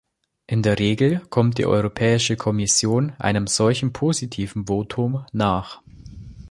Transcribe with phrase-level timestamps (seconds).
[0.47, 5.83] In der Regel kommt die Europäische Kommission einem solchen positiven Votum nach.